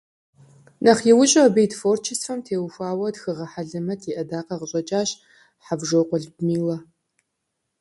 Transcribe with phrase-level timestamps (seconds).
[0.83, 5.09] Нэхъ иужьу абы и творчествэм теухуауэ тхыгъэ хьэлэмэт и Ӏэдакъэ къыщӀэкӀащ
[5.65, 6.75] Хьэвжокъуэ Людмилэ.